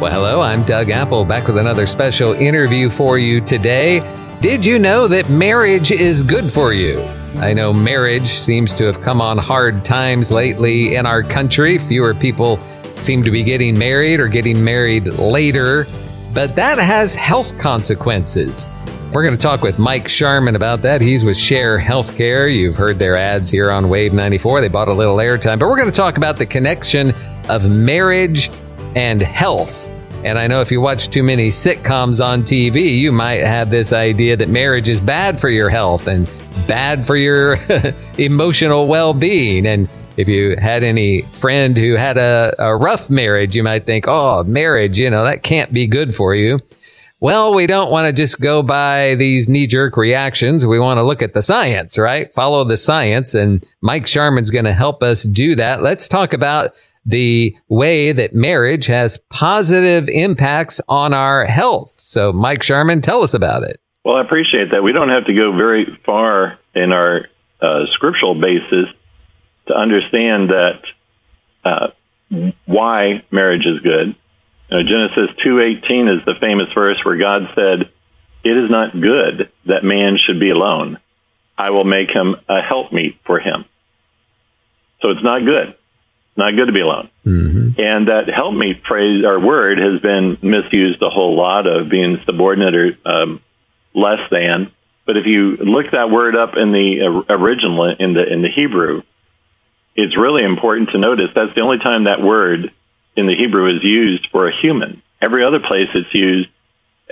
Well, 0.00 0.10
hello, 0.10 0.40
I'm 0.40 0.64
Doug 0.64 0.90
Apple, 0.90 1.24
back 1.24 1.46
with 1.46 1.56
another 1.56 1.86
special 1.86 2.32
interview 2.32 2.90
for 2.90 3.16
you 3.16 3.40
today. 3.40 4.00
Did 4.40 4.66
you 4.66 4.80
know 4.80 5.06
that 5.06 5.30
marriage 5.30 5.92
is 5.92 6.20
good 6.24 6.52
for 6.52 6.72
you? 6.72 7.00
I 7.36 7.52
know 7.52 7.72
marriage 7.72 8.26
seems 8.26 8.74
to 8.74 8.84
have 8.86 9.00
come 9.00 9.20
on 9.20 9.38
hard 9.38 9.84
times 9.84 10.32
lately 10.32 10.96
in 10.96 11.06
our 11.06 11.22
country. 11.22 11.78
Fewer 11.78 12.12
people 12.12 12.56
seem 12.96 13.22
to 13.22 13.30
be 13.30 13.44
getting 13.44 13.78
married 13.78 14.18
or 14.18 14.26
getting 14.26 14.64
married 14.64 15.06
later, 15.06 15.86
but 16.34 16.56
that 16.56 16.78
has 16.78 17.14
health 17.14 17.56
consequences. 17.56 18.66
We're 19.12 19.22
going 19.22 19.36
to 19.36 19.40
talk 19.40 19.62
with 19.62 19.78
Mike 19.78 20.08
Sharman 20.08 20.56
about 20.56 20.82
that. 20.82 21.02
He's 21.02 21.24
with 21.24 21.36
Share 21.36 21.78
Healthcare. 21.78 22.52
You've 22.52 22.74
heard 22.74 22.98
their 22.98 23.16
ads 23.16 23.48
here 23.48 23.70
on 23.70 23.88
Wave 23.88 24.12
94. 24.12 24.60
They 24.60 24.68
bought 24.68 24.88
a 24.88 24.92
little 24.92 25.18
airtime, 25.18 25.60
but 25.60 25.68
we're 25.68 25.76
going 25.76 25.90
to 25.90 25.92
talk 25.92 26.16
about 26.16 26.36
the 26.36 26.46
connection 26.46 27.12
of 27.48 27.70
marriage 27.70 28.50
and 28.94 29.22
health. 29.22 29.88
And 30.24 30.38
I 30.38 30.46
know 30.46 30.60
if 30.62 30.70
you 30.70 30.80
watch 30.80 31.10
too 31.10 31.22
many 31.22 31.50
sitcoms 31.50 32.24
on 32.24 32.42
TV, 32.42 32.98
you 32.98 33.12
might 33.12 33.44
have 33.44 33.70
this 33.70 33.92
idea 33.92 34.36
that 34.36 34.48
marriage 34.48 34.88
is 34.88 34.98
bad 34.98 35.38
for 35.38 35.50
your 35.50 35.68
health 35.68 36.06
and 36.06 36.30
bad 36.66 37.06
for 37.06 37.16
your 37.16 37.58
emotional 38.18 38.86
well 38.86 39.12
being. 39.12 39.66
And 39.66 39.88
if 40.16 40.28
you 40.28 40.56
had 40.56 40.82
any 40.82 41.22
friend 41.22 41.76
who 41.76 41.94
had 41.94 42.16
a, 42.16 42.54
a 42.58 42.76
rough 42.76 43.10
marriage, 43.10 43.54
you 43.54 43.62
might 43.62 43.84
think, 43.84 44.06
oh, 44.08 44.44
marriage, 44.44 44.98
you 44.98 45.10
know, 45.10 45.24
that 45.24 45.42
can't 45.42 45.74
be 45.74 45.86
good 45.86 46.14
for 46.14 46.34
you. 46.34 46.60
Well, 47.20 47.54
we 47.54 47.66
don't 47.66 47.90
want 47.90 48.06
to 48.06 48.12
just 48.12 48.40
go 48.40 48.62
by 48.62 49.14
these 49.14 49.48
knee 49.48 49.66
jerk 49.66 49.96
reactions. 49.96 50.66
We 50.66 50.78
want 50.78 50.98
to 50.98 51.02
look 51.02 51.22
at 51.22 51.32
the 51.32 51.42
science, 51.42 51.96
right? 51.96 52.32
Follow 52.34 52.64
the 52.64 52.76
science. 52.76 53.34
And 53.34 53.66
Mike 53.80 54.04
Sharman's 54.04 54.50
going 54.50 54.66
to 54.66 54.74
help 54.74 55.02
us 55.02 55.22
do 55.22 55.54
that. 55.54 55.82
Let's 55.82 56.06
talk 56.06 56.32
about 56.32 56.72
the 57.06 57.56
way 57.68 58.12
that 58.12 58.34
marriage 58.34 58.86
has 58.86 59.18
positive 59.30 60.08
impacts 60.08 60.80
on 60.88 61.12
our 61.12 61.44
health. 61.44 62.00
So, 62.02 62.32
Mike 62.32 62.62
Sharman, 62.62 63.00
tell 63.00 63.22
us 63.22 63.34
about 63.34 63.62
it. 63.62 63.80
Well, 64.04 64.16
I 64.16 64.20
appreciate 64.20 64.70
that. 64.70 64.82
We 64.82 64.92
don't 64.92 65.08
have 65.08 65.26
to 65.26 65.34
go 65.34 65.56
very 65.56 65.86
far 66.04 66.58
in 66.74 66.92
our 66.92 67.26
uh, 67.60 67.86
scriptural 67.92 68.34
basis 68.34 68.86
to 69.66 69.74
understand 69.74 70.50
that 70.50 70.80
uh, 71.64 71.88
why 72.66 73.24
marriage 73.30 73.66
is 73.66 73.80
good. 73.80 74.14
You 74.70 74.76
know, 74.76 74.82
Genesis 74.82 75.30
2:18 75.44 76.18
is 76.18 76.24
the 76.26 76.34
famous 76.40 76.72
verse 76.74 77.02
where 77.04 77.16
God 77.16 77.50
said, 77.54 77.88
"It 78.42 78.56
is 78.56 78.70
not 78.70 78.98
good 78.98 79.50
that 79.66 79.84
man 79.84 80.18
should 80.18 80.38
be 80.38 80.50
alone. 80.50 80.98
I 81.56 81.70
will 81.70 81.84
make 81.84 82.10
him 82.10 82.36
a 82.48 82.60
helpmeet 82.60 83.18
for 83.24 83.38
him." 83.38 83.64
So 85.00 85.10
it's 85.10 85.22
not 85.22 85.44
good 85.44 85.74
not 86.36 86.54
good 86.54 86.66
to 86.66 86.72
be 86.72 86.80
alone. 86.80 87.10
Mm-hmm. 87.24 87.80
And 87.80 88.08
that 88.08 88.28
help 88.28 88.54
me 88.54 88.80
phrase 88.86 89.24
or 89.24 89.38
word 89.38 89.78
has 89.78 90.00
been 90.00 90.38
misused 90.42 91.02
a 91.02 91.10
whole 91.10 91.36
lot 91.36 91.66
of 91.66 91.88
being 91.88 92.18
subordinate 92.26 92.74
or 92.74 92.98
um, 93.04 93.40
less 93.94 94.20
than. 94.30 94.72
But 95.06 95.16
if 95.16 95.26
you 95.26 95.56
look 95.56 95.92
that 95.92 96.10
word 96.10 96.34
up 96.34 96.56
in 96.56 96.72
the 96.72 97.24
original 97.28 97.84
in 97.98 98.14
the 98.14 98.32
in 98.32 98.42
the 98.42 98.48
Hebrew, 98.48 99.02
it's 99.94 100.16
really 100.16 100.42
important 100.42 100.90
to 100.90 100.98
notice 100.98 101.30
that's 101.34 101.54
the 101.54 101.60
only 101.60 101.78
time 101.78 102.04
that 102.04 102.22
word 102.22 102.72
in 103.16 103.26
the 103.26 103.34
Hebrew 103.34 103.76
is 103.76 103.84
used 103.84 104.28
for 104.32 104.48
a 104.48 104.56
human. 104.56 105.02
Every 105.20 105.44
other 105.44 105.60
place 105.60 105.88
it's 105.94 106.12
used 106.14 106.48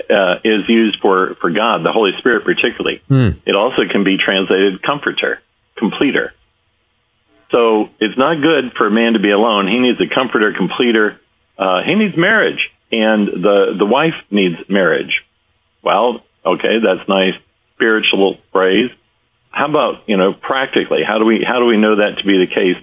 uh, 0.09 0.39
is 0.43 0.67
used 0.67 0.99
for 1.01 1.35
for 1.39 1.51
God, 1.51 1.85
the 1.85 1.91
Holy 1.91 2.11
Spirit, 2.17 2.45
particularly. 2.45 3.01
Mm. 3.09 3.41
It 3.45 3.55
also 3.55 3.87
can 3.89 4.03
be 4.03 4.17
translated 4.17 4.81
comforter, 4.81 5.39
completer. 5.77 6.33
So 7.53 7.89
it's 7.99 8.17
not 8.17 8.41
good 8.41 8.73
for 8.75 8.87
a 8.87 8.91
man 8.91 9.13
to 9.13 9.19
be 9.19 9.29
alone. 9.29 9.67
He 9.67 9.79
needs 9.79 10.01
a 10.01 10.13
comforter, 10.13 10.53
completer. 10.53 11.21
Uh, 11.55 11.83
he 11.83 11.93
needs 11.93 12.17
marriage, 12.17 12.71
and 12.91 13.27
the 13.27 13.75
the 13.77 13.85
wife 13.85 14.15
needs 14.31 14.55
marriage. 14.67 15.21
Well, 15.83 16.23
okay, 16.43 16.79
that's 16.83 17.07
nice 17.07 17.35
spiritual 17.75 18.39
phrase. 18.51 18.89
How 19.51 19.67
about 19.67 20.09
you 20.09 20.17
know 20.17 20.33
practically? 20.33 21.03
How 21.03 21.19
do 21.19 21.25
we 21.25 21.43
how 21.47 21.59
do 21.59 21.65
we 21.65 21.77
know 21.77 21.97
that 21.97 22.17
to 22.17 22.25
be 22.25 22.39
the 22.39 22.47
case 22.47 22.77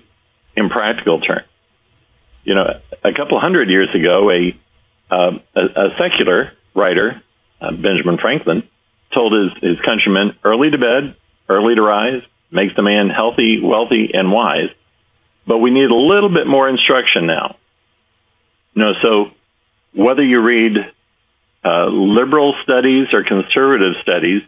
in 0.56 0.70
practical 0.70 1.20
terms? 1.20 1.46
You 2.44 2.54
know, 2.54 2.80
a 3.02 3.12
couple 3.12 3.40
hundred 3.40 3.70
years 3.70 3.88
ago, 3.92 4.30
a 4.30 4.56
uh, 5.10 5.32
a, 5.56 5.60
a, 5.60 5.96
secular 5.98 6.52
writer, 6.76 7.20
uh, 7.60 7.72
Benjamin 7.72 8.18
Franklin, 8.18 8.62
told 9.12 9.32
his 9.32 9.50
his 9.60 9.80
countrymen 9.84 10.36
early 10.44 10.70
to 10.70 10.78
bed, 10.78 11.16
early 11.48 11.74
to 11.74 11.82
rise, 11.82 12.22
makes 12.50 12.74
the 12.74 12.82
man 12.82 13.10
healthy, 13.10 13.60
wealthy, 13.60 14.10
and 14.12 14.30
wise. 14.32 14.70
But 15.46 15.58
we 15.58 15.70
need 15.70 15.90
a 15.90 15.94
little 15.94 16.28
bit 16.28 16.46
more 16.46 16.68
instruction 16.68 17.26
now. 17.26 17.56
You 18.74 18.82
know, 18.82 18.92
so 19.02 19.30
whether 19.94 20.22
you 20.22 20.40
read 20.40 20.76
uh, 21.64 21.86
liberal 21.86 22.54
studies 22.62 23.08
or 23.12 23.24
conservative 23.24 23.94
studies, 24.02 24.42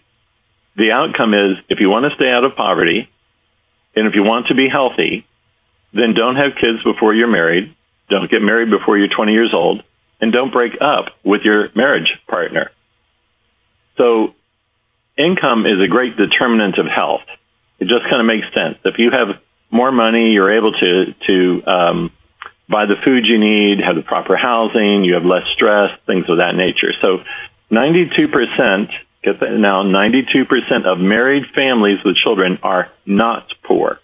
the 0.77 0.93
outcome 0.93 1.35
is 1.35 1.59
if 1.69 1.81
you 1.81 1.91
want 1.91 2.09
to 2.09 2.17
stay 2.17 2.31
out 2.31 2.45
of 2.45 2.57
poverty 2.57 3.09
and 3.95 4.07
if 4.07 4.15
you 4.15 4.23
want 4.23 4.47
to 4.49 4.55
be 4.55 4.69
healthy, 4.69 5.27
then 5.93 6.15
don't 6.15 6.37
have 6.37 6.53
kids 6.59 6.83
before 6.83 7.15
you're 7.15 7.29
married. 7.29 7.75
Don't 8.09 8.31
get 8.31 8.43
married 8.43 8.71
before 8.71 8.97
you're 8.97 9.09
20 9.09 9.33
years 9.33 9.53
old 9.53 9.83
and 10.21 10.33
don't 10.33 10.53
break 10.53 10.81
up 10.81 11.07
with 11.25 11.43
your 11.43 11.71
marriage 11.75 12.19
partner. 12.29 12.71
So 13.99 14.35
income 15.19 15.67
is 15.67 15.81
a 15.81 15.89
great 15.89 16.17
determinant 16.17 16.79
of 16.79 16.87
health. 16.87 17.23
It 17.83 17.89
just 17.89 18.05
kind 18.05 18.21
of 18.21 18.27
makes 18.27 18.47
sense. 18.55 18.79
If 18.85 19.01
you 19.01 19.11
have 19.11 19.41
more 19.69 19.91
money, 19.91 20.31
you're 20.31 20.53
able 20.53 20.71
to 20.73 21.15
to 21.27 21.63
um, 21.67 22.13
buy 22.69 22.87
the 22.87 22.95
food 23.05 23.27
you 23.27 23.39
need, 23.39 23.81
have 23.81 23.97
the 23.97 24.03
proper 24.03 24.37
housing, 24.37 25.03
you 25.03 25.15
have 25.15 25.25
less 25.25 25.49
stress, 25.55 25.91
things 26.07 26.27
of 26.29 26.39
that 26.39 26.55
nature. 26.55 26.93
So, 27.01 27.25
92%, 27.73 28.89
get 29.25 29.41
that 29.41 29.51
now, 29.59 29.83
92% 29.83 30.85
of 30.85 30.99
married 31.01 31.47
families 31.57 31.99
with 32.05 32.15
children 32.15 32.61
are 32.63 32.89
not 33.05 33.53
poor, 33.65 33.99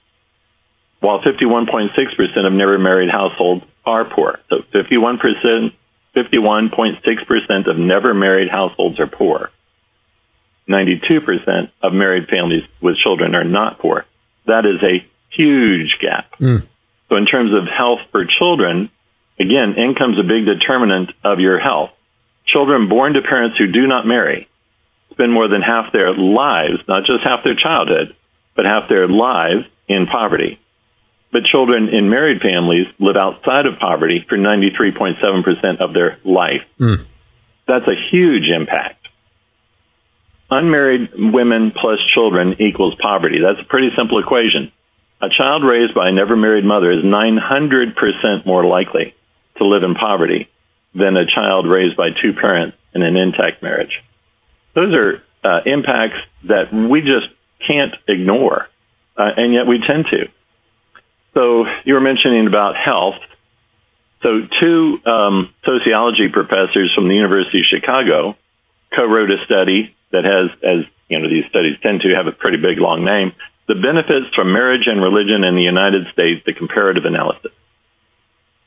while 0.99 1.21
51.6% 1.21 2.47
of 2.47 2.53
never 2.53 2.79
married 2.79 3.11
households 3.11 3.65
are 3.87 4.05
poor. 4.07 4.41
So, 4.51 4.57
51%. 4.75 5.73
51.6% 6.17 7.71
of 7.71 7.79
never 7.79 8.13
married 8.13 8.49
households 8.49 8.99
are 8.99 9.07
poor. 9.07 9.51
92% 10.69 11.71
of 11.83 11.93
married 11.93 12.29
families 12.29 12.65
with 12.81 12.97
children 12.97 13.35
are 13.35 13.45
not 13.45 13.79
poor. 13.79 14.05
That 14.47 14.67
is 14.67 14.83
a 14.83 15.07
huge 15.31 15.97
gap. 16.01 16.33
Mm. 16.39 16.67
So 17.09 17.17
in 17.17 17.27
terms 17.27 17.53
of 17.55 17.67
health 17.67 18.01
for 18.13 18.25
children, 18.27 18.91
again, 19.41 19.75
income's 19.77 20.19
a 20.19 20.23
big 20.23 20.45
determinant 20.47 21.13
of 21.25 21.41
your 21.41 21.59
health. 21.59 21.91
Children 22.47 22.89
born 22.89 23.15
to 23.15 23.23
parents 23.23 23.59
who 23.59 23.71
do 23.71 23.87
not 23.87 24.07
marry 24.07 24.49
spend 25.11 25.33
more 25.33 25.49
than 25.49 25.63
half 25.63 25.93
their 25.93 26.15
lives, 26.15 26.79
not 26.87 27.05
just 27.05 27.25
half 27.25 27.43
their 27.43 27.57
childhood, 27.57 28.15
but 28.55 28.65
half 28.65 28.89
their 28.89 29.09
lives 29.09 29.65
in 29.89 30.07
poverty. 30.07 30.61
But 31.33 31.45
children 31.45 31.89
in 31.89 32.09
married 32.09 32.41
families 32.41 32.87
live 32.99 33.17
outside 33.17 33.67
of 33.67 33.79
poverty 33.79 34.25
for 34.29 34.39
93.7% 34.39 35.81
of 35.81 35.93
their 35.93 36.19
life. 36.25 36.63
Mm. 36.81 37.05
That's 37.67 37.87
a 37.87 37.95
huge 38.11 38.49
impact 38.49 38.98
unmarried 40.51 41.11
women 41.15 41.73
plus 41.73 41.99
children 42.15 42.61
equals 42.61 42.95
poverty. 43.01 43.41
That's 43.41 43.61
a 43.61 43.69
pretty 43.69 43.91
simple 43.97 44.19
equation. 44.19 44.73
A 45.21 45.29
child 45.29 45.65
raised 45.65 45.95
by 45.95 46.09
a 46.09 46.13
never 46.13 46.37
married 46.37 46.65
mother 46.65 46.91
is 46.91 47.05
900% 47.05 48.47
more 48.47 48.65
likely 48.65 49.15
to 49.57 49.67
live 49.67 49.83
in 49.83 49.95
poverty 49.95 50.49
than 50.95 51.17
a 51.17 51.27
child 51.27 51.67
raised 51.67 51.97
by 51.97 52.11
two 52.11 52.33
parents 52.33 52.77
in 52.95 53.03
an 53.03 53.17
intact 53.17 53.63
marriage. 53.63 54.03
Those 54.75 54.95
are 54.95 55.23
uh, 55.45 55.61
impacts 55.67 56.19
that 56.45 56.73
we 56.73 57.03
just 57.03 57.29
can't 57.67 57.95
ignore, 58.07 58.69
uh, 59.17 59.31
and 59.37 59.53
yet 59.53 59.67
we 59.67 59.81
tend 59.81 60.07
to. 60.11 60.29
So 61.35 61.67
you 61.85 61.95
were 61.95 62.01
mentioning 62.01 62.47
about 62.47 62.77
health. 62.77 63.17
So 64.23 64.49
two 64.61 65.01
um, 65.05 65.55
sociology 65.65 66.29
professors 66.29 66.93
from 66.95 67.09
the 67.09 67.15
University 67.15 67.61
of 67.61 67.67
Chicago 67.67 68.37
co-wrote 68.95 69.31
a 69.31 69.45
study 69.45 69.95
that 70.13 70.25
has, 70.25 70.51
as 70.63 70.85
you 71.09 71.19
know, 71.19 71.29
these 71.29 71.45
studies 71.49 71.77
tend 71.83 72.03
to 72.03 72.15
have 72.15 72.27
a 72.27 72.33
pretty 72.33 72.59
big 72.59 72.79
long 72.79 73.05
name, 73.05 73.33
the 73.67 73.75
benefits 73.75 74.35
from 74.35 74.53
marriage 74.53 74.87
and 74.87 75.03
religion 75.03 75.45
in 75.45 75.55
the 75.55 75.63
United 75.63 76.07
States, 76.13 76.43
the 76.47 76.55
comparative 76.55 77.05
analysis. 77.05 77.53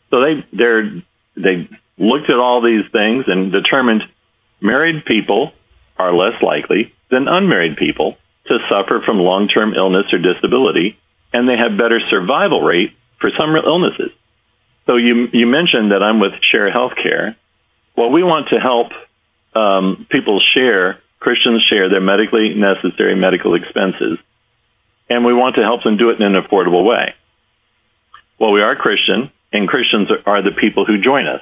So 0.10 0.22
they 0.22 0.46
they 0.54 1.04
they 1.36 1.70
looked 1.98 2.30
at 2.30 2.38
all 2.38 2.62
these 2.62 2.86
things 2.92 3.26
and 3.28 3.52
determined 3.52 4.04
married 4.60 5.06
people 5.06 5.54
are 5.98 6.14
less 6.14 6.42
likely 6.42 6.94
than 7.10 7.28
unmarried 7.28 7.78
people 7.78 8.18
to 8.48 8.60
suffer 8.70 9.02
from 9.06 9.20
long-term 9.20 9.74
illness 9.74 10.12
or 10.12 10.20
disability, 10.20 10.98
and 11.34 11.48
they 11.48 11.58
have 11.58 11.78
better 11.78 12.00
survival 12.10 12.62
rate 12.62 12.92
for 13.20 13.30
some 13.38 13.56
illnesses. 13.56 14.12
So 14.86 14.98
you 14.98 15.30
you 15.32 15.48
mentioned 15.48 15.92
that 15.92 16.04
I'm 16.04 16.20
with 16.20 16.34
Share 16.42 16.72
Healthcare. 16.72 17.36
Well, 17.96 18.10
we 18.10 18.24
want 18.24 18.50
to 18.50 18.60
help 18.60 18.92
um, 19.54 20.08
people 20.10 20.42
share 20.54 21.00
Christians 21.20 21.62
share 21.70 21.88
their 21.88 22.02
medically 22.02 22.56
necessary 22.56 23.16
medical 23.16 23.54
expenses, 23.54 24.18
and 25.10 25.24
we 25.24 25.34
want 25.34 25.56
to 25.56 25.62
help 25.62 25.84
them 25.84 25.98
do 25.98 26.10
it 26.10 26.20
in 26.20 26.36
an 26.36 26.42
affordable 26.42 26.84
way. 26.84 27.14
Well, 28.40 28.52
we 28.52 28.62
are 28.62 28.76
Christian, 28.76 29.32
and 29.54 29.68
Christians 29.68 30.10
are 30.26 30.42
the 30.42 30.52
people 30.52 30.86
who 30.86 31.00
join 31.00 31.28
us. 31.28 31.42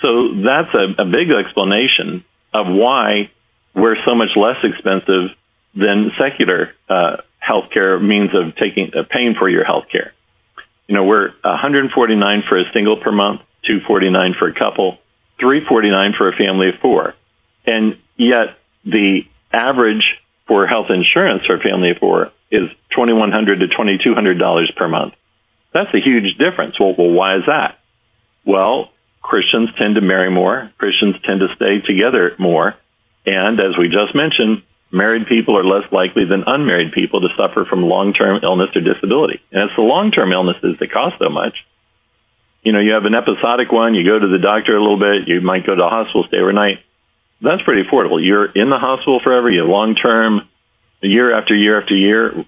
So 0.00 0.34
that's 0.42 0.72
a, 0.74 1.02
a 1.02 1.04
big 1.04 1.30
explanation 1.30 2.24
of 2.54 2.68
why 2.68 3.30
we're 3.74 3.96
so 4.06 4.14
much 4.14 4.30
less 4.34 4.56
expensive 4.64 5.30
than 5.74 6.12
secular 6.18 6.70
uh, 6.88 7.18
healthcare 7.46 8.02
means 8.02 8.30
of 8.34 8.56
taking 8.56 8.92
uh, 8.94 9.02
paying 9.08 9.34
for 9.34 9.48
your 9.48 9.64
healthcare. 9.64 10.10
You 10.86 10.94
know, 10.94 11.04
we're 11.04 11.32
149 11.42 12.44
for 12.48 12.56
a 12.56 12.64
single 12.72 12.96
per 12.96 13.12
month, 13.12 13.42
249 13.66 14.34
for 14.38 14.48
a 14.48 14.54
couple, 14.54 14.98
349 15.38 16.14
for 16.16 16.28
a 16.28 16.36
family 16.36 16.68
of 16.70 16.76
four, 16.80 17.14
and 17.66 17.98
yet 18.16 18.58
the 18.84 19.22
average 19.52 20.16
for 20.46 20.66
health 20.66 20.90
insurance 20.90 21.44
for 21.46 21.56
a 21.56 21.60
family 21.60 21.90
of 21.90 21.98
four 21.98 22.32
is 22.50 22.68
2100 22.90 23.60
to 23.60 23.68
2200 23.68 24.38
dollars 24.38 24.70
per 24.76 24.88
month. 24.88 25.14
That's 25.72 25.92
a 25.92 26.00
huge 26.00 26.38
difference. 26.38 26.78
Well, 26.80 26.94
well, 26.96 27.10
why 27.10 27.36
is 27.36 27.42
that? 27.46 27.78
Well, 28.44 28.90
Christians 29.20 29.70
tend 29.76 29.96
to 29.96 30.00
marry 30.00 30.30
more. 30.30 30.70
Christians 30.78 31.16
tend 31.24 31.40
to 31.40 31.48
stay 31.56 31.80
together 31.80 32.34
more. 32.38 32.76
And 33.26 33.58
as 33.60 33.76
we 33.76 33.88
just 33.88 34.14
mentioned, 34.14 34.62
married 34.92 35.26
people 35.26 35.58
are 35.58 35.64
less 35.64 35.90
likely 35.92 36.24
than 36.24 36.44
unmarried 36.46 36.92
people 36.92 37.20
to 37.22 37.28
suffer 37.36 37.64
from 37.64 37.82
long-term 37.82 38.40
illness 38.44 38.70
or 38.76 38.80
disability. 38.80 39.40
And 39.50 39.64
it's 39.64 39.76
the 39.76 39.82
long-term 39.82 40.32
illnesses 40.32 40.76
that 40.78 40.92
cost 40.92 41.16
so 41.18 41.28
much. 41.28 41.54
You 42.66 42.72
know, 42.72 42.80
you 42.80 42.94
have 42.94 43.04
an 43.04 43.14
episodic 43.14 43.70
one, 43.70 43.94
you 43.94 44.04
go 44.04 44.18
to 44.18 44.26
the 44.26 44.40
doctor 44.40 44.76
a 44.76 44.80
little 44.80 44.98
bit, 44.98 45.28
you 45.28 45.40
might 45.40 45.64
go 45.64 45.76
to 45.76 45.80
the 45.80 45.88
hospital, 45.88 46.24
stay 46.26 46.38
overnight. 46.38 46.80
That's 47.40 47.62
pretty 47.62 47.88
affordable. 47.88 48.18
You're 48.20 48.46
in 48.46 48.70
the 48.70 48.78
hospital 48.80 49.20
forever, 49.22 49.48
you 49.48 49.60
have 49.60 49.68
long-term, 49.68 50.48
year 51.00 51.32
after 51.32 51.54
year 51.54 51.80
after 51.80 51.94
year. 51.94 52.44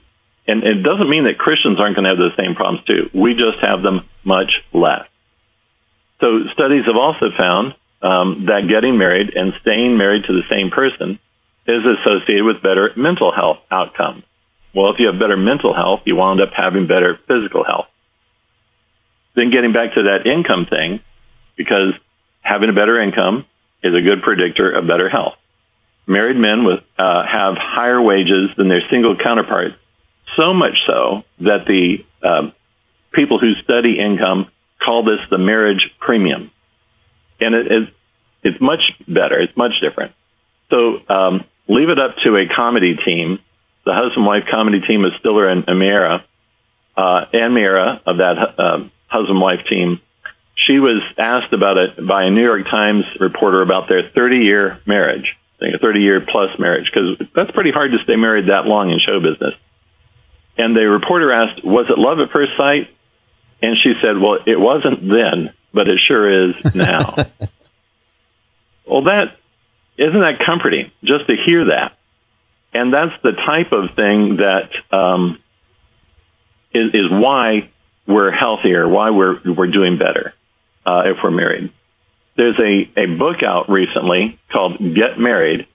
And 0.49 0.65
it 0.65 0.83
doesn't 0.83 1.09
mean 1.09 1.27
that 1.27 1.39
Christians 1.39 1.79
aren't 1.79 1.95
going 1.95 2.03
to 2.03 2.09
have 2.09 2.19
those 2.19 2.35
same 2.37 2.57
problems 2.57 2.85
too. 2.85 3.11
We 3.15 3.35
just 3.35 3.59
have 3.61 3.81
them 3.81 4.09
much 4.25 4.61
less. 4.73 5.07
So 6.21 6.49
studies 6.53 6.87
have 6.87 6.97
also 6.97 7.27
found 7.39 7.77
um, 8.03 8.47
that 8.49 8.67
getting 8.69 8.99
married 8.99 9.37
and 9.37 9.53
staying 9.61 9.97
married 9.97 10.25
to 10.25 10.33
the 10.33 10.43
same 10.51 10.71
person 10.71 11.21
is 11.69 11.85
associated 11.87 12.43
with 12.43 12.61
better 12.61 12.91
mental 12.97 13.31
health 13.31 13.59
outcomes. 13.71 14.25
Well, 14.75 14.91
if 14.91 14.99
you 14.99 15.07
have 15.07 15.21
better 15.21 15.37
mental 15.37 15.75
health, 15.75 16.01
you 16.07 16.17
wound 16.17 16.41
up 16.41 16.51
having 16.57 16.89
better 16.89 17.21
physical 17.29 17.63
health. 17.63 17.87
Then 19.35 19.51
getting 19.51 19.73
back 19.73 19.95
to 19.95 20.05
that 20.05 20.27
income 20.27 20.67
thing, 20.67 21.01
because 21.57 21.93
having 22.41 22.71
a 22.71 22.73
better 22.73 23.01
income 23.01 23.45
is 23.83 23.95
a 23.95 24.01
good 24.01 24.23
predictor 24.23 24.71
of 24.71 24.87
better 24.87 25.09
health. 25.09 25.35
Married 26.07 26.37
men 26.37 26.65
with, 26.65 26.81
uh, 26.99 27.27
have 27.27 27.57
higher 27.57 28.01
wages 28.01 28.51
than 28.57 28.69
their 28.69 28.83
single 28.91 29.17
counterparts, 29.17 29.75
so 30.37 30.55
much 30.55 30.75
so 30.87 31.25
that 31.41 31.67
the 31.67 32.05
um, 32.23 32.53
people 33.13 33.39
who 33.39 33.55
study 33.63 33.99
income 33.99 34.51
call 34.83 35.05
this 35.05 35.21
the 35.31 35.39
marriage 35.39 35.91
premium. 36.01 36.51
And 37.41 37.55
it, 37.55 37.71
it, 37.71 37.89
it's 38.43 38.61
much 38.61 38.81
better. 39.07 39.39
It's 39.39 39.57
much 39.57 39.81
different. 39.81 40.13
So 40.71 41.01
um, 41.09 41.45
leave 41.69 41.89
it 41.89 41.99
up 41.99 42.17
to 42.25 42.37
a 42.37 42.47
comedy 42.49 42.97
team, 42.97 43.39
the 43.85 43.95
husband-wife 43.95 44.45
comedy 44.51 44.81
team 44.81 45.05
of 45.05 45.13
Stiller 45.21 45.49
and 45.49 45.65
Meara, 45.67 46.25
uh, 46.97 47.25
Anne 47.33 47.53
Meara 47.53 48.01
of 48.07 48.19
that 48.19 48.37
uh, 48.59 48.79
husband-wife 49.09 49.67
team. 49.69 50.01
She 50.55 50.79
was 50.79 51.03
asked 51.17 51.53
about 51.53 51.77
it 51.79 52.07
by 52.07 52.25
a 52.25 52.31
New 52.31 52.43
York 52.43 52.65
Times 52.69 53.05
reporter 53.21 53.63
about 53.63 53.89
their 53.89 54.03
30-year 54.11 54.81
marriage, 54.87 55.37
I 55.57 55.65
think 55.65 55.75
a 55.75 55.79
30-year 55.79 56.27
plus 56.31 56.59
marriage, 56.59 56.91
because 56.93 57.29
that's 57.35 57.51
pretty 57.53 57.71
hard 57.71 57.93
to 57.93 57.99
stay 58.05 58.17
married 58.17 58.49
that 58.49 58.67
long 58.67 58.91
in 58.91 58.99
show 58.99 59.21
business. 59.21 59.55
And 60.57 60.77
the 60.77 60.89
reporter 60.89 61.31
asked, 61.31 61.65
was 61.65 61.87
it 61.89 61.99
love 61.99 62.19
at 62.19 62.31
first 62.31 62.53
sight? 62.57 62.89
And 63.63 63.77
she 63.79 63.95
said, 64.01 64.19
well, 64.19 64.39
it 64.47 64.59
wasn't 64.59 65.09
then, 65.09 65.53
but 65.73 65.89
it 65.89 66.01
sure 66.01 66.51
is 66.51 66.75
now. 66.75 67.15
well, 68.87 69.05
that 69.05 69.37
isn't 69.97 70.21
that 70.21 70.39
comforting 70.45 70.91
just 71.03 71.27
to 71.27 71.37
hear 71.37 71.67
that? 71.67 71.97
And 72.73 72.93
that's 72.93 73.15
the 73.23 73.33
type 73.33 73.73
of 73.73 73.95
thing 73.97 74.37
that 74.37 74.71
um, 74.93 75.39
is, 76.73 76.95
is 76.95 77.11
why 77.11 77.71
we're 78.09 78.31
healthier, 78.33 78.89
why 78.89 79.11
we're 79.11 79.39
we're 79.45 79.71
doing 79.71 79.99
better 79.99 80.35
uh, 80.85 81.03
if 81.05 81.19
we're 81.23 81.31
married. 81.31 81.73
There's 82.37 82.59
a, 82.59 82.91
a 82.97 83.07
book 83.07 83.43
out 83.43 83.69
recently 83.69 84.39
called 84.51 84.79
Get 84.79 85.19
Married, 85.19 85.67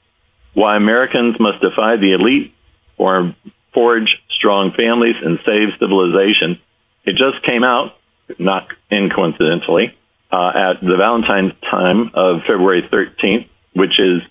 Why 0.54 0.76
Americans 0.76 1.36
Must 1.40 1.62
Defy 1.62 1.98
the 1.98 2.14
Elite 2.14 2.54
or 2.98 3.36
Forge 3.74 4.18
Strong 4.30 4.74
Families 4.74 5.16
and 5.22 5.40
Save 5.46 5.70
Civilization. 5.80 6.60
It 7.06 7.18
just 7.18 7.44
came 7.44 7.64
out, 7.64 7.98
not 8.40 8.68
incoincidentally, 8.92 9.94
uh, 10.32 10.52
at 10.56 10.82
the 10.82 10.96
Valentine's 10.98 11.54
time 11.70 12.12
of 12.14 12.42
February 12.48 12.82
13th, 12.82 13.50
which 13.74 14.00
is 14.00 14.22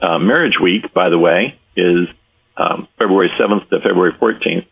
uh, 0.00 0.18
Marriage 0.18 0.58
Week, 0.62 0.92
by 0.92 1.08
the 1.08 1.18
way, 1.18 1.58
is 1.74 2.06
um, 2.56 2.86
February 2.98 3.30
7th 3.38 3.68
to 3.70 3.80
February 3.80 4.12
14th. 4.12 4.66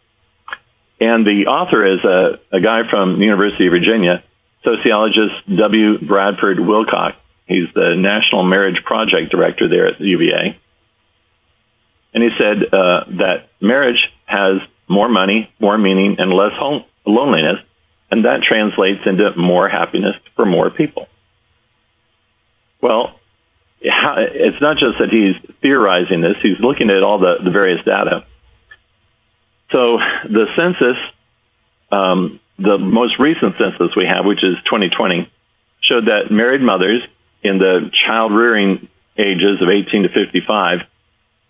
And 1.01 1.27
the 1.27 1.47
author 1.47 1.85
is 1.85 2.01
a, 2.05 2.41
a 2.53 2.61
guy 2.61 2.89
from 2.89 3.19
the 3.19 3.25
University 3.25 3.67
of 3.67 3.73
Virginia, 3.73 4.23
sociologist 4.63 5.35
W. 5.57 5.99
Bradford 5.99 6.61
Wilcox. 6.61 7.17
He's 7.47 7.69
the 7.75 7.97
National 7.97 8.45
Marriage 8.45 8.85
Project 8.85 9.31
Director 9.31 9.69
there 9.69 9.87
at 9.87 9.99
the 9.99 10.05
UVA. 10.05 10.59
And 12.13 12.23
he 12.23 12.31
said 12.39 12.63
uh, 12.73 13.05
that 13.19 13.49
marriage 13.61 14.13
has 14.27 14.59
more 14.89 15.09
money, 15.09 15.51
more 15.59 15.79
meaning, 15.79 16.17
and 16.19 16.33
less 16.33 16.53
loneliness, 17.07 17.61
and 18.11 18.25
that 18.25 18.43
translates 18.43 19.01
into 19.07 19.33
more 19.37 19.69
happiness 19.69 20.17
for 20.37 20.45
more 20.45 20.71
people. 20.71 21.07
Well, 22.81 23.15
it's 23.81 24.61
not 24.61 24.77
just 24.77 24.99
that 24.99 25.11
he's 25.11 25.37
theorizing 25.63 26.21
this, 26.21 26.37
he's 26.43 26.59
looking 26.61 26.91
at 26.91 27.03
all 27.03 27.19
the, 27.19 27.39
the 27.43 27.51
various 27.51 27.85
data. 27.85 28.27
So 29.73 29.99
the 29.99 30.47
census, 30.57 30.97
um, 31.93 32.41
the 32.59 32.79
most 32.79 33.19
recent 33.19 33.57
census 33.59 33.95
we 33.97 34.07
have, 34.07 34.25
which 34.25 34.43
is 34.43 34.57
2020, 34.65 35.31
showed 35.81 36.07
that 36.07 36.31
married 36.31 36.61
mothers 36.61 37.03
in 37.43 37.59
the 37.59 37.91
child 38.07 38.33
rearing 38.35 38.89
ages 39.17 39.61
of 39.61 39.69
18 39.69 40.05
to 40.05 40.09
55 40.09 40.81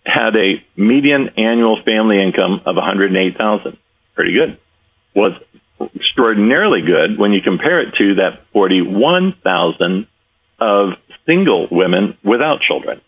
had 0.05 0.35
a 0.35 0.63
median 0.75 1.29
annual 1.37 1.81
family 1.83 2.21
income 2.21 2.61
of 2.65 2.75
108,000. 2.75 3.77
Pretty 4.15 4.33
good. 4.33 4.57
Was 5.15 5.33
extraordinarily 5.95 6.81
good 6.81 7.17
when 7.17 7.33
you 7.33 7.41
compare 7.41 7.81
it 7.81 7.95
to 7.95 8.15
that 8.15 8.41
41,000 8.53 10.07
of 10.59 10.89
single 11.25 11.67
women 11.69 12.17
without 12.23 12.61
children. 12.61 13.01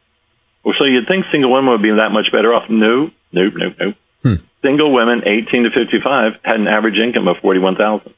So 0.77 0.85
you'd 0.85 1.07
think 1.07 1.25
single 1.31 1.51
women 1.51 1.71
would 1.71 1.81
be 1.81 1.91
that 1.91 2.11
much 2.11 2.31
better 2.31 2.53
off. 2.53 2.69
No, 2.69 3.11
no, 3.31 3.49
no, 3.49 3.73
no. 3.79 3.93
Hmm. 4.23 4.33
Single 4.63 4.91
women 4.91 5.23
18 5.25 5.63
to 5.63 5.71
55 5.71 6.33
had 6.43 6.59
an 6.59 6.67
average 6.67 6.97
income 6.97 7.27
of 7.27 7.37
41,000. 7.37 8.13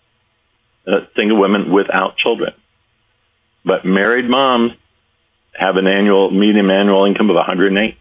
Uh, 0.88 1.00
single 1.16 1.40
women 1.40 1.72
without 1.72 2.16
children. 2.16 2.54
But 3.66 3.84
married 3.84 4.30
moms 4.30 4.74
have 5.54 5.78
an 5.78 5.88
annual, 5.88 6.30
median 6.30 6.70
annual 6.70 7.06
income 7.06 7.32
of 7.32 7.36
108. 7.36 7.98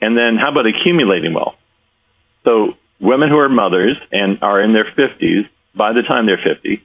And 0.00 0.16
then 0.16 0.36
how 0.38 0.48
about 0.48 0.66
accumulating 0.66 1.34
wealth? 1.34 1.56
So 2.44 2.78
women 3.00 3.28
who 3.28 3.38
are 3.38 3.50
mothers 3.50 3.98
and 4.10 4.38
are 4.42 4.62
in 4.62 4.72
their 4.72 4.86
50s, 4.86 5.46
by 5.74 5.92
the 5.92 6.02
time 6.02 6.24
they're 6.24 6.38
50, 6.38 6.82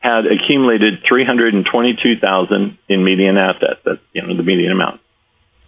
had 0.00 0.26
accumulated 0.26 1.02
322,000 1.06 2.78
in 2.88 3.04
median 3.04 3.36
assets. 3.36 3.80
That's, 3.84 4.00
you 4.14 4.22
know, 4.22 4.34
the 4.34 4.42
median 4.42 4.72
amount. 4.72 5.00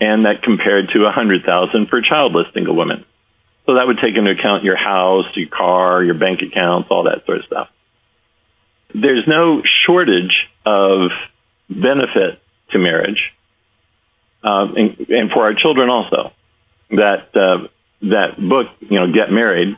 And 0.00 0.25
that 0.25 0.42
compared 0.42 0.88
to 0.90 1.00
100,000 1.02 1.88
for 1.88 2.00
childless 2.00 2.47
single 2.54 2.76
women. 2.76 3.04
So 3.67 3.75
that 3.75 3.87
would 3.87 3.99
take 3.99 4.17
into 4.17 4.31
account 4.31 4.64
your 4.64 4.76
house, 4.76 5.26
your 5.35 5.49
car, 5.49 6.02
your 6.02 6.14
bank 6.14 6.40
accounts, 6.43 6.88
all 6.90 7.05
that 7.05 7.25
sort 7.26 7.38
of 7.38 7.45
stuff. 7.45 7.69
There's 8.95 9.26
no 9.26 9.62
shortage 9.87 10.49
of 10.64 11.11
benefit 11.69 12.40
to 12.71 12.79
marriage, 12.79 13.33
um, 14.43 14.75
and, 14.76 14.99
and, 15.11 15.31
for 15.31 15.45
our 15.45 15.55
children 15.55 15.88
also. 15.88 16.33
That 16.90 17.37
uh, 17.37 17.69
that 18.02 18.37
book, 18.37 18.69
you 18.81 18.99
know, 18.99 19.12
Get 19.12 19.31
Married, 19.31 19.76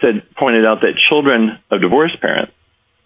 said 0.00 0.22
pointed 0.36 0.64
out 0.64 0.82
that 0.82 0.96
children 1.08 1.58
of 1.70 1.80
divorced 1.80 2.20
parents 2.20 2.52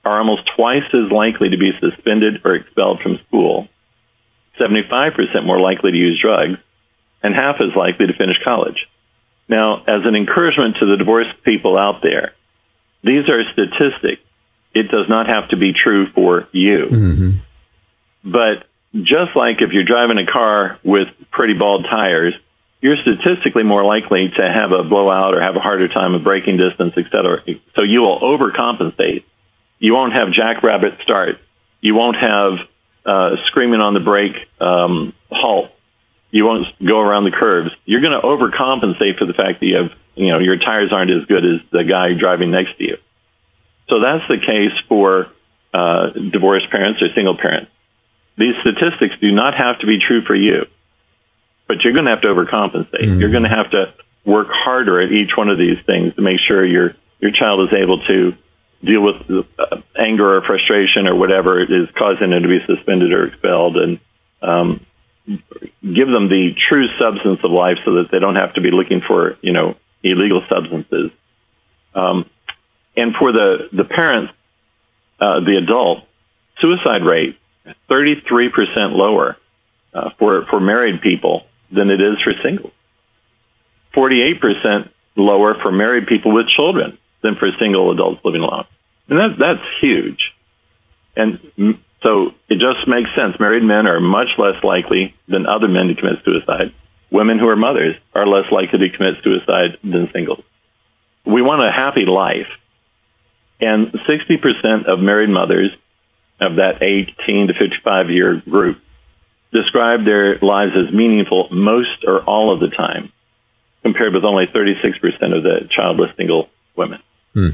are 0.04 0.18
almost 0.18 0.42
twice 0.56 0.84
as 0.92 1.10
likely 1.10 1.50
to 1.50 1.56
be 1.56 1.72
suspended 1.80 2.42
or 2.44 2.54
expelled 2.54 3.00
from 3.00 3.18
school, 3.26 3.68
75% 4.58 5.44
more 5.44 5.60
likely 5.60 5.92
to 5.92 5.96
use 5.96 6.20
drugs, 6.20 6.58
and 7.22 7.34
half 7.34 7.56
as 7.60 7.74
likely 7.76 8.06
to 8.06 8.12
finish 8.14 8.36
college. 8.44 8.86
Now, 9.48 9.82
as 9.86 10.00
an 10.04 10.16
encouragement 10.16 10.76
to 10.78 10.86
the 10.86 10.96
divorced 10.96 11.42
people 11.44 11.78
out 11.78 12.02
there, 12.02 12.32
these 13.02 13.28
are 13.28 13.42
statistics. 13.52 14.22
It 14.74 14.90
does 14.90 15.08
not 15.08 15.28
have 15.28 15.48
to 15.50 15.56
be 15.56 15.72
true 15.72 16.10
for 16.12 16.48
you. 16.52 16.88
Mm-hmm. 16.90 17.30
But 18.24 18.66
just 18.94 19.36
like 19.36 19.62
if 19.62 19.72
you're 19.72 19.84
driving 19.84 20.18
a 20.18 20.26
car 20.26 20.78
with 20.82 21.08
pretty 21.30 21.54
bald 21.54 21.84
tires, 21.84 22.34
you're 22.80 22.96
statistically 22.96 23.62
more 23.62 23.84
likely 23.84 24.28
to 24.36 24.42
have 24.42 24.72
a 24.72 24.82
blowout 24.82 25.34
or 25.34 25.40
have 25.40 25.56
a 25.56 25.60
harder 25.60 25.88
time 25.88 26.14
of 26.14 26.24
braking 26.24 26.56
distance, 26.56 26.94
et 26.96 27.06
cetera. 27.10 27.42
So 27.74 27.82
you 27.82 28.00
will 28.00 28.20
overcompensate 28.20 29.24
you 29.78 29.94
won't 29.94 30.12
have 30.12 30.32
jackrabbit 30.32 30.98
start. 31.02 31.38
You 31.80 31.94
won't 31.94 32.16
have 32.16 32.52
uh, 33.04 33.36
screaming 33.46 33.80
on 33.80 33.94
the 33.94 34.00
brake, 34.00 34.36
um, 34.60 35.12
halt. 35.30 35.70
You 36.36 36.44
won't 36.44 36.66
go 36.84 37.00
around 37.00 37.24
the 37.24 37.30
curves. 37.30 37.70
You're 37.86 38.02
going 38.02 38.12
to 38.12 38.20
overcompensate 38.20 39.18
for 39.18 39.24
the 39.24 39.32
fact 39.32 39.60
that 39.60 39.66
you 39.66 39.76
have, 39.76 39.90
you 40.14 40.28
know, 40.28 40.38
your 40.38 40.58
tires 40.58 40.92
aren't 40.92 41.10
as 41.10 41.24
good 41.24 41.46
as 41.46 41.60
the 41.72 41.82
guy 41.82 42.12
driving 42.12 42.50
next 42.50 42.76
to 42.76 42.84
you. 42.84 42.98
So 43.88 44.00
that's 44.00 44.28
the 44.28 44.36
case 44.36 44.78
for 44.86 45.28
uh, 45.72 46.10
divorced 46.10 46.68
parents 46.70 47.00
or 47.00 47.08
single 47.14 47.38
parents. 47.38 47.70
These 48.36 48.54
statistics 48.60 49.14
do 49.18 49.32
not 49.32 49.54
have 49.54 49.78
to 49.78 49.86
be 49.86 49.98
true 49.98 50.22
for 50.26 50.34
you, 50.34 50.66
but 51.66 51.82
you're 51.82 51.94
going 51.94 52.04
to 52.04 52.10
have 52.10 52.20
to 52.20 52.28
overcompensate. 52.28 52.92
Mm-hmm. 52.92 53.18
You're 53.18 53.30
going 53.30 53.44
to 53.44 53.48
have 53.48 53.70
to 53.70 53.94
work 54.26 54.48
harder 54.50 55.00
at 55.00 55.10
each 55.10 55.30
one 55.36 55.48
of 55.48 55.56
these 55.56 55.78
things 55.86 56.14
to 56.16 56.20
make 56.20 56.40
sure 56.40 56.66
your 56.66 56.96
your 57.18 57.30
child 57.30 57.60
is 57.66 57.72
able 57.72 58.04
to 58.04 58.34
deal 58.84 59.00
with 59.00 59.16
uh, 59.58 59.76
anger 59.98 60.36
or 60.36 60.42
frustration 60.42 61.06
or 61.06 61.14
whatever 61.14 61.62
is 61.62 61.88
causing 61.96 62.28
them 62.28 62.42
to 62.42 62.48
be 62.48 62.58
suspended 62.66 63.10
or 63.10 63.28
expelled, 63.28 63.78
and 63.78 64.00
um, 64.42 64.84
give 65.26 66.08
them 66.08 66.28
the 66.28 66.54
true 66.68 66.88
substance 66.98 67.40
of 67.42 67.50
life 67.50 67.78
so 67.84 67.94
that 67.94 68.10
they 68.10 68.18
don't 68.18 68.36
have 68.36 68.54
to 68.54 68.60
be 68.60 68.70
looking 68.70 69.00
for 69.06 69.36
you 69.42 69.52
know 69.52 69.76
illegal 70.02 70.42
substances. 70.48 71.10
Um, 71.94 72.28
and 72.96 73.14
for 73.14 73.32
the 73.32 73.68
the 73.72 73.84
parents, 73.84 74.32
uh, 75.20 75.40
the 75.40 75.56
adult 75.56 76.04
suicide 76.58 77.04
rate 77.04 77.38
33% 77.90 78.52
lower 78.92 79.36
uh, 79.92 80.10
for 80.18 80.46
for 80.46 80.60
married 80.60 81.00
people 81.02 81.46
than 81.70 81.90
it 81.90 82.00
is 82.00 82.20
for 82.22 82.32
singles. 82.42 82.72
48% 83.94 84.90
lower 85.16 85.54
for 85.60 85.72
married 85.72 86.06
people 86.06 86.32
with 86.32 86.48
children 86.48 86.98
than 87.22 87.36
for 87.36 87.48
single 87.58 87.90
adults 87.90 88.20
living 88.24 88.42
alone. 88.42 88.66
And 89.08 89.18
that, 89.18 89.38
that's 89.38 89.68
huge. 89.80 90.32
And 91.16 91.80
so 92.02 92.34
it 92.48 92.58
just 92.58 92.86
makes 92.86 93.10
sense. 93.14 93.36
Married 93.40 93.62
men 93.62 93.86
are 93.86 94.00
much 94.00 94.28
less 94.38 94.62
likely 94.62 95.14
than 95.28 95.46
other 95.46 95.68
men 95.68 95.88
to 95.88 95.94
commit 95.94 96.18
suicide. 96.24 96.74
Women 97.10 97.38
who 97.38 97.48
are 97.48 97.56
mothers 97.56 97.96
are 98.14 98.26
less 98.26 98.50
likely 98.50 98.78
to 98.80 98.96
commit 98.96 99.16
suicide 99.22 99.78
than 99.82 100.10
singles. 100.12 100.42
We 101.24 101.42
want 101.42 101.62
a 101.62 101.70
happy 101.70 102.04
life. 102.04 102.48
And 103.60 103.92
60% 103.92 104.86
of 104.86 104.98
married 104.98 105.30
mothers 105.30 105.70
of 106.40 106.56
that 106.56 106.82
18 106.82 107.48
to 107.48 107.54
55 107.54 108.10
year 108.10 108.42
group 108.48 108.78
describe 109.52 110.04
their 110.04 110.38
lives 110.40 110.72
as 110.76 110.92
meaningful 110.92 111.48
most 111.50 112.04
or 112.06 112.22
all 112.22 112.52
of 112.52 112.60
the 112.60 112.68
time, 112.68 113.10
compared 113.82 114.12
with 114.12 114.24
only 114.24 114.46
36% 114.46 114.92
of 115.34 115.42
the 115.42 115.68
childless 115.70 116.10
single 116.18 116.50
women. 116.76 117.00
Hmm. 117.32 117.50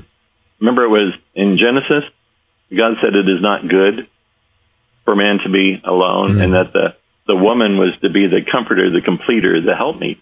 Remember, 0.58 0.84
it 0.84 0.88
was 0.88 1.12
in 1.34 1.58
Genesis, 1.58 2.04
God 2.76 2.94
said 3.00 3.14
it 3.14 3.28
is 3.28 3.40
not 3.40 3.68
good 3.68 4.08
for 5.04 5.16
man 5.16 5.38
to 5.40 5.48
be 5.48 5.80
alone, 5.84 6.32
mm 6.32 6.42
and 6.42 6.54
that 6.54 6.72
the, 6.72 6.94
the 7.26 7.36
woman 7.36 7.78
was 7.78 7.96
to 8.02 8.10
be 8.10 8.26
the 8.26 8.42
comforter, 8.42 8.90
the 8.90 9.00
completer, 9.00 9.60
the 9.60 9.74
helpmeet 9.74 10.20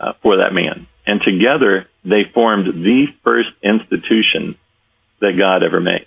uh, 0.00 0.12
for 0.22 0.38
that 0.38 0.52
man. 0.52 0.86
And 1.06 1.22
together, 1.22 1.86
they 2.04 2.24
formed 2.24 2.84
the 2.84 3.06
first 3.22 3.50
institution 3.62 4.56
that 5.20 5.36
God 5.38 5.62
ever 5.62 5.80
made. 5.80 6.06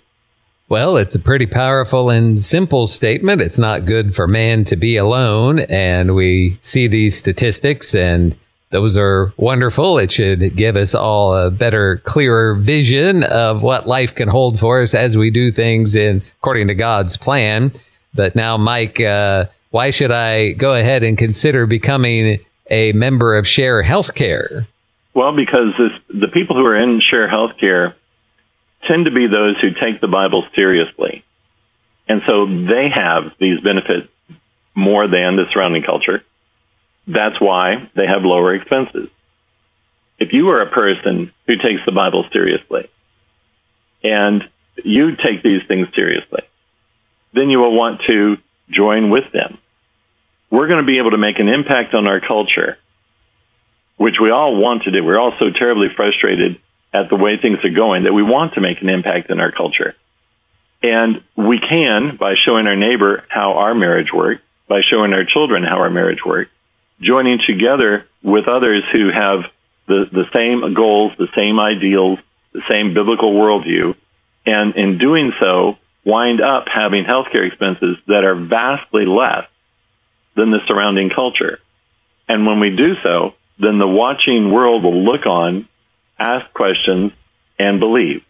Well, 0.68 0.96
it's 0.98 1.16
a 1.16 1.20
pretty 1.20 1.46
powerful 1.46 2.10
and 2.10 2.38
simple 2.38 2.86
statement. 2.86 3.40
It's 3.40 3.58
not 3.58 3.86
good 3.86 4.14
for 4.14 4.28
man 4.28 4.62
to 4.64 4.76
be 4.76 4.96
alone. 4.96 5.60
And 5.68 6.14
we 6.14 6.58
see 6.60 6.86
these 6.86 7.16
statistics, 7.16 7.92
and 7.92 8.36
those 8.70 8.96
are 8.96 9.32
wonderful. 9.36 9.98
It 9.98 10.12
should 10.12 10.54
give 10.54 10.76
us 10.76 10.94
all 10.94 11.34
a 11.34 11.50
better, 11.50 11.96
clearer 12.04 12.54
vision 12.54 13.24
of 13.24 13.64
what 13.64 13.88
life 13.88 14.14
can 14.14 14.28
hold 14.28 14.60
for 14.60 14.80
us 14.80 14.94
as 14.94 15.16
we 15.16 15.30
do 15.30 15.50
things 15.50 15.96
in 15.96 16.22
according 16.38 16.68
to 16.68 16.74
God's 16.76 17.16
plan. 17.16 17.72
But 18.14 18.34
now, 18.34 18.56
Mike, 18.56 19.00
uh, 19.00 19.46
why 19.70 19.90
should 19.90 20.10
I 20.10 20.52
go 20.52 20.74
ahead 20.74 21.04
and 21.04 21.16
consider 21.16 21.66
becoming 21.66 22.40
a 22.70 22.92
member 22.92 23.36
of 23.36 23.46
Share 23.46 23.82
Healthcare? 23.82 24.66
Well, 25.14 25.34
because 25.34 25.72
this, 25.78 26.20
the 26.20 26.28
people 26.28 26.56
who 26.56 26.64
are 26.66 26.76
in 26.76 27.00
Share 27.00 27.28
Healthcare 27.28 27.94
tend 28.86 29.04
to 29.04 29.10
be 29.10 29.26
those 29.26 29.58
who 29.60 29.72
take 29.74 30.00
the 30.00 30.08
Bible 30.08 30.46
seriously. 30.54 31.24
And 32.08 32.22
so 32.26 32.46
they 32.46 32.88
have 32.88 33.32
these 33.38 33.60
benefits 33.60 34.08
more 34.74 35.06
than 35.06 35.36
the 35.36 35.44
surrounding 35.52 35.82
culture. 35.82 36.24
That's 37.06 37.40
why 37.40 37.90
they 37.94 38.06
have 38.06 38.22
lower 38.22 38.54
expenses. 38.54 39.08
If 40.18 40.32
you 40.32 40.50
are 40.50 40.60
a 40.60 40.70
person 40.70 41.32
who 41.46 41.56
takes 41.56 41.84
the 41.84 41.92
Bible 41.92 42.24
seriously 42.32 42.90
and 44.02 44.48
you 44.84 45.16
take 45.16 45.42
these 45.42 45.62
things 45.66 45.88
seriously, 45.94 46.42
then 47.32 47.50
you 47.50 47.58
will 47.58 47.74
want 47.74 48.02
to 48.06 48.36
join 48.70 49.10
with 49.10 49.32
them. 49.32 49.58
We're 50.50 50.66
going 50.66 50.80
to 50.80 50.86
be 50.86 50.98
able 50.98 51.12
to 51.12 51.18
make 51.18 51.38
an 51.38 51.48
impact 51.48 51.94
on 51.94 52.06
our 52.06 52.20
culture, 52.20 52.76
which 53.96 54.16
we 54.20 54.30
all 54.30 54.56
want 54.56 54.84
to 54.84 54.90
do. 54.90 55.04
We're 55.04 55.18
all 55.18 55.34
so 55.38 55.50
terribly 55.50 55.88
frustrated 55.94 56.60
at 56.92 57.08
the 57.08 57.16
way 57.16 57.36
things 57.36 57.58
are 57.64 57.70
going 57.70 58.04
that 58.04 58.12
we 58.12 58.22
want 58.22 58.54
to 58.54 58.60
make 58.60 58.82
an 58.82 58.88
impact 58.88 59.30
in 59.30 59.38
our 59.38 59.52
culture. 59.52 59.94
And 60.82 61.22
we 61.36 61.60
can 61.60 62.16
by 62.16 62.34
showing 62.34 62.66
our 62.66 62.76
neighbor 62.76 63.24
how 63.28 63.54
our 63.54 63.74
marriage 63.74 64.12
worked, 64.12 64.42
by 64.66 64.80
showing 64.82 65.12
our 65.12 65.24
children 65.24 65.62
how 65.62 65.78
our 65.78 65.90
marriage 65.90 66.24
worked, 66.24 66.50
joining 67.00 67.38
together 67.46 68.06
with 68.22 68.48
others 68.48 68.82
who 68.92 69.10
have 69.10 69.40
the, 69.86 70.06
the 70.10 70.24
same 70.32 70.74
goals, 70.74 71.12
the 71.18 71.28
same 71.34 71.60
ideals, 71.60 72.18
the 72.52 72.62
same 72.68 72.94
biblical 72.94 73.32
worldview, 73.32 73.94
and 74.46 74.74
in 74.74 74.98
doing 74.98 75.32
so, 75.38 75.76
wind 76.04 76.40
up 76.40 76.66
having 76.68 77.04
healthcare 77.04 77.46
expenses 77.46 77.96
that 78.06 78.24
are 78.24 78.34
vastly 78.34 79.06
less 79.06 79.46
than 80.36 80.50
the 80.50 80.60
surrounding 80.66 81.10
culture. 81.10 81.58
And 82.28 82.46
when 82.46 82.60
we 82.60 82.74
do 82.74 82.94
so, 83.02 83.34
then 83.58 83.78
the 83.78 83.88
watching 83.88 84.52
world 84.52 84.84
will 84.84 85.04
look 85.04 85.26
on 85.26 85.68
ask 86.20 86.52
questions, 86.52 87.12
and 87.58 87.80
believe. 87.80 88.22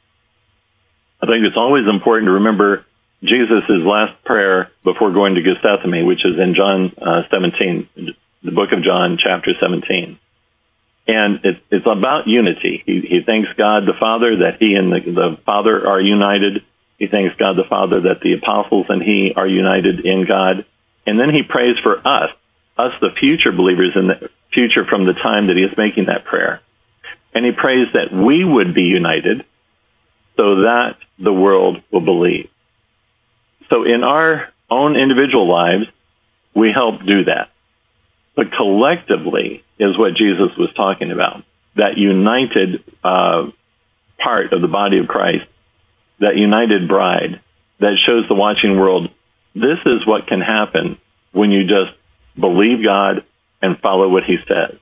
I 1.21 1.27
think 1.27 1.45
it's 1.45 1.57
always 1.57 1.87
important 1.87 2.29
to 2.29 2.33
remember 2.33 2.87
Jesus' 3.23 3.65
last 3.69 4.25
prayer 4.25 4.71
before 4.83 5.13
going 5.13 5.35
to 5.35 5.43
Gethsemane, 5.43 6.07
which 6.07 6.25
is 6.25 6.39
in 6.39 6.55
John 6.55 6.95
uh, 6.97 7.23
17, 7.31 7.89
the 8.43 8.53
book 8.53 8.73
of 8.73 8.83
John, 8.83 9.19
chapter 9.19 9.53
17. 9.61 10.19
And 11.07 11.41
it, 11.45 11.63
it's 11.71 11.87
about 11.87 12.29
unity. 12.29 12.83
He, 12.87 13.01
he 13.01 13.21
thanks 13.27 13.51
God 13.59 13.85
the 13.85 13.99
Father 13.99 14.39
that 14.39 14.57
he 14.61 14.75
and 14.75 14.93
the, 14.93 15.01
the 15.01 15.39
Father 15.45 15.87
are 15.87 16.01
united. 16.01 16.65
He 17.01 17.09
thanks 17.09 17.35
God 17.37 17.57
the 17.57 17.65
Father 17.65 18.03
that 18.03 18.21
the 18.21 18.35
apostles 18.35 18.87
and 18.91 19.03
he 19.03 19.33
are 19.35 19.49
united 19.49 20.07
in 20.07 20.27
God. 20.27 20.67
And 21.07 21.19
then 21.19 21.31
he 21.31 21.43
prays 21.43 21.77
for 21.83 22.07
us, 22.07 22.31
us 22.77 22.93
the 23.01 23.11
future 23.19 23.53
believers 23.53 23.93
in 23.97 24.09
the 24.09 24.31
future 24.53 24.85
from 24.85 25.07
the 25.07 25.15
time 25.15 25.47
that 25.47 25.57
he 25.57 25.63
is 25.63 25.77
making 25.79 26.07
that 26.07 26.27
prayer. 26.27 26.61
And 27.33 27.47
he 27.47 27.53
prays 27.53 27.89
that 27.95 28.13
we 28.13 28.45
would 28.45 28.75
be 28.75 28.83
united 28.83 29.47
so 30.37 30.63
that 30.63 30.99
the 31.19 31.33
world 31.33 31.83
will 31.91 32.03
believe. 32.03 32.51
So 33.71 33.85
in 33.85 34.05
our 34.05 34.51
own 34.69 34.95
individual 34.95 35.49
lives, 35.49 35.87
we 36.55 36.71
help 36.71 37.05
do 37.07 37.25
that. 37.25 37.49
But 38.37 38.53
collectively 38.53 39.65
is 39.79 39.97
what 39.97 40.15
Jesus 40.15 40.51
was 40.59 40.69
talking 40.77 41.13
about. 41.13 41.45
That 41.77 41.97
united 41.97 42.85
uh, 43.03 43.47
part 44.19 44.53
of 44.53 44.61
the 44.61 44.69
body 44.69 44.99
of 44.99 45.09
Christ, 45.09 45.47
that 46.21 46.37
united 46.37 46.89
bride 46.89 47.41
that 47.81 47.99
shows 48.05 48.29
the 48.29 48.35
watching 48.35 48.79
world 48.79 49.11
this 49.55 49.79
is 49.85 50.07
what 50.07 50.27
can 50.27 50.41
happen 50.41 50.99
when 51.33 51.51
you 51.51 51.67
just 51.67 51.93
believe 52.39 52.85
God 52.85 53.25
and 53.61 53.79
follow 53.81 54.09
what 54.09 54.23
he 54.25 54.37
says. 54.47 54.79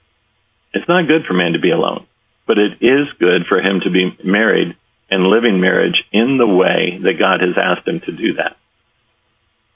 It's 0.74 0.86
not 0.86 1.08
good 1.08 1.24
for 1.24 1.32
man 1.32 1.54
to 1.54 1.58
be 1.58 1.70
alone 1.70 2.06
but 2.48 2.58
it 2.58 2.82
is 2.82 3.06
good 3.20 3.46
for 3.46 3.60
him 3.60 3.80
to 3.80 3.90
be 3.90 4.16
married 4.24 4.74
and 5.10 5.24
living 5.24 5.60
marriage 5.60 6.02
in 6.10 6.38
the 6.38 6.46
way 6.46 6.98
that 7.04 7.18
God 7.18 7.40
has 7.42 7.56
asked 7.56 7.86
him 7.86 8.00
to 8.00 8.12
do 8.12 8.34
that. 8.34 8.56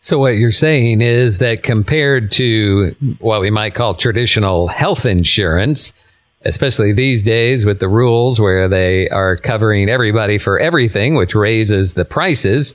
So, 0.01 0.19
what 0.19 0.31
you're 0.31 0.51
saying 0.51 1.01
is 1.01 1.39
that 1.39 1.63
compared 1.63 2.33
to 2.33 2.97
what 3.21 3.41
we 3.41 3.51
might 3.51 3.75
call 3.75 3.95
traditional 3.95 4.67
health 4.67 5.07
insurance, 5.07 5.93
especially 6.45 6.93
these 6.93 7.23
days 7.23 7.65
with 7.65 7.81
the 7.81 7.89
rules 7.89 8.41
where 8.41 8.69
they 8.69 9.09
are 9.11 9.37
covering 9.37 9.89
everybody 9.89 10.39
for 10.39 10.59
everything, 10.59 11.15
which 11.15 11.35
raises 11.35 11.95
the 11.95 12.05
prices 12.05 12.75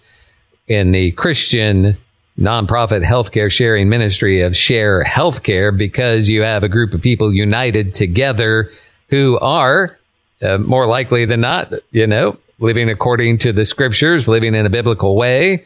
in 0.68 0.92
the 0.92 1.12
Christian 1.14 1.98
nonprofit 2.40 3.04
healthcare 3.04 3.52
sharing 3.52 3.90
ministry 3.90 4.42
of 4.42 4.56
Share 4.56 5.04
Healthcare, 5.04 5.76
because 5.76 6.30
you 6.30 6.44
have 6.44 6.64
a 6.64 6.70
group 6.70 6.94
of 6.94 7.02
people 7.02 7.34
united 7.34 7.94
together 7.94 8.70
who 9.10 9.40
are 9.40 9.98
uh, 10.42 10.58
more 10.60 10.86
likely 10.86 11.26
than 11.26 11.42
not, 11.42 11.74
you 11.92 12.06
know, 12.06 12.38
living 12.60 12.90
according 12.90 13.40
to 13.40 13.52
the 13.52 13.66
scriptures, 13.66 14.28
living 14.28 14.54
in 14.54 14.66
a 14.66 14.70
biblical 14.70 15.16
way. 15.16 15.64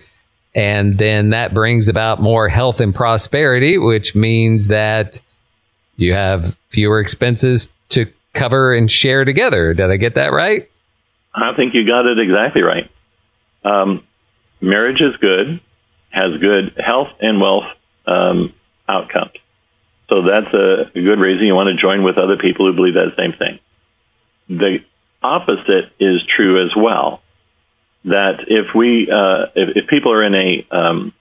And 0.55 0.97
then 0.97 1.29
that 1.29 1.53
brings 1.53 1.87
about 1.87 2.21
more 2.21 2.49
health 2.49 2.79
and 2.81 2.93
prosperity, 2.93 3.77
which 3.77 4.15
means 4.15 4.67
that 4.67 5.19
you 5.97 6.13
have 6.13 6.57
fewer 6.69 6.99
expenses 6.99 7.67
to 7.91 8.11
cover 8.33 8.73
and 8.73 8.89
share 8.89 9.25
together. 9.25 9.73
Did 9.73 9.89
I 9.89 9.97
get 9.97 10.15
that 10.15 10.31
right? 10.31 10.69
I 11.33 11.53
think 11.55 11.73
you 11.73 11.85
got 11.85 12.05
it 12.05 12.19
exactly 12.19 12.61
right. 12.61 12.89
Um, 13.63 14.03
marriage 14.59 15.01
is 15.01 15.15
good 15.17 15.61
has 16.11 16.37
good 16.37 16.75
health 16.77 17.07
and 17.19 17.39
wealth 17.39 17.65
um, 18.05 18.53
outcomes. 18.87 19.31
So 20.09 20.23
that's 20.23 20.53
a, 20.53 20.91
good 20.93 21.19
reason 21.19 21.45
you 21.45 21.55
want 21.55 21.69
to 21.69 21.81
join 21.81 22.03
with 22.03 22.17
other 22.17 22.37
people 22.37 22.67
who 22.67 22.75
believe 22.75 22.95
that 22.95 23.13
same 23.17 23.33
thing. 23.33 23.59
The 24.49 24.79
opposite 25.23 25.93
is 25.99 26.21
true 26.23 26.65
as 26.65 26.75
well. 26.75 27.21
That 28.03 28.45
if 28.47 28.75
we, 28.75 29.09
uh, 29.09 29.45
if, 29.55 29.77
if, 29.77 29.87
people 29.87 30.11
are 30.11 30.23
in 30.23 30.33
a 30.33 30.67
um, 30.71 31.13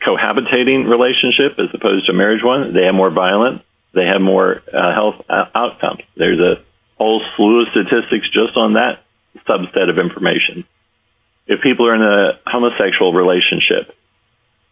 cohabitating 0.00 0.88
relationship 0.88 1.58
as 1.58 1.70
opposed 1.74 2.06
to 2.06 2.12
a 2.12 2.14
marriage 2.14 2.44
one, 2.44 2.72
they 2.74 2.84
have 2.84 2.94
more 2.94 3.10
violence, 3.10 3.62
they 3.94 4.06
have 4.06 4.20
more 4.20 4.62
uh, 4.72 4.94
health 4.94 5.24
outcomes. 5.28 6.02
There's 6.16 6.40
a 6.40 6.62
whole 6.96 7.22
slew 7.36 7.62
of 7.62 7.68
statistics 7.68 8.28
just 8.30 8.56
on 8.56 8.74
that 8.74 9.04
subset 9.46 9.88
of 9.88 9.98
information. 9.98 10.64
If 11.46 11.62
people 11.62 11.86
are 11.88 11.94
in 11.94 12.02
a 12.02 12.38
homosexual 12.46 13.12
relationship, 13.12 13.94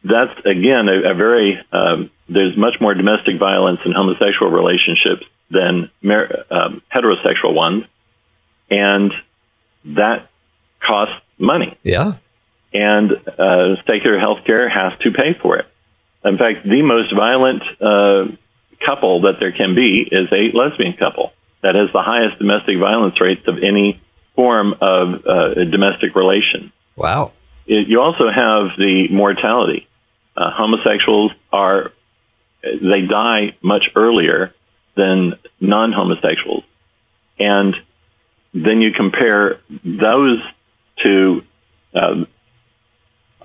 that's 0.05 0.39
again 0.45 0.89
a, 0.89 1.13
a 1.13 1.15
very 1.15 1.59
um, 1.73 2.11
there's 2.29 2.57
much 2.57 2.75
more 2.81 2.95
domestic 2.95 3.39
violence 3.39 3.81
in 3.85 3.93
homosexual 3.93 4.51
relationships 4.51 5.25
than 5.51 5.91
mer- 6.03 6.45
um, 6.51 6.83
heterosexual 6.95 7.55
ones, 7.55 7.85
and 8.71 9.13
that 9.85 10.29
costs 10.81 11.15
money. 11.39 11.79
Yeah, 11.83 12.15
and 12.75 13.11
uh, 13.13 13.77
secular 13.87 14.19
healthcare 14.19 14.71
has 14.71 14.93
to 15.01 15.13
pay 15.13 15.35
for 15.41 15.57
it. 15.59 15.67
In 16.25 16.37
fact, 16.37 16.65
the 16.69 16.83
most 16.83 17.15
violent 17.15 17.63
uh, 17.81 18.25
couple 18.85 19.23
that 19.23 19.41
there 19.41 19.53
can 19.53 19.75
be 19.75 20.07
is 20.11 20.29
a 20.33 20.51
lesbian 20.57 20.95
couple 20.95 21.33
that 21.63 21.75
has 21.75 21.89
the 21.93 22.03
highest 22.03 22.39
domestic 22.39 22.79
violence 22.79 23.21
rates 23.21 23.47
of 23.47 23.59
any 23.63 24.01
form 24.35 24.75
of 24.81 25.27
uh, 25.27 25.55
domestic 25.65 26.15
relation. 26.15 26.73
Wow. 26.95 27.33
It, 27.67 27.89
you 27.89 28.01
also 28.01 28.31
have 28.31 28.77
the 28.79 29.09
mortality. 29.11 29.89
Uh, 30.37 30.51
homosexuals 30.51 31.33
are, 31.53 31.93
they 32.63 33.03
die 33.03 33.57
much 33.63 33.91
earlier 33.97 34.55
than 34.97 35.35
non-homosexuals. 35.61 36.65
And 37.39 37.75
then 38.53 38.81
you 38.81 38.93
compare 38.93 39.61
those 39.85 40.41
to 41.03 41.43
uh, 41.95 42.25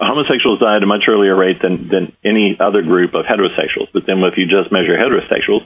homosexuals 0.08 0.60
die 0.60 0.78
at 0.78 0.84
a 0.84 0.88
much 0.88 1.04
earlier 1.08 1.36
rate 1.36 1.62
than, 1.62 1.88
than 1.90 2.14
any 2.24 2.58
other 2.60 2.82
group 2.82 3.14
of 3.14 3.26
heterosexuals. 3.26 3.88
But 3.94 4.06
then 4.06 4.20
if 4.24 4.38
you 4.38 4.48
just 4.48 4.72
measure 4.72 4.98
heterosexuals, 4.98 5.66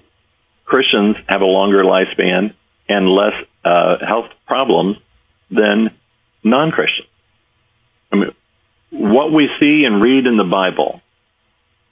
Christians 0.66 1.16
have 1.28 1.42
a 1.42 1.46
longer 1.46 1.84
lifespan 1.84 2.54
and 2.90 3.10
less 3.10 3.34
uh, 3.64 4.06
health 4.06 4.30
problems 4.46 4.98
than 5.50 5.92
non-Christians. 6.44 7.08
I 8.12 8.16
mean, 8.18 8.32
what 8.92 9.32
we 9.32 9.50
see 9.60 9.86
and 9.86 10.02
read 10.02 10.28
in 10.28 10.38
the 10.38 10.44
Bible, 10.44 11.02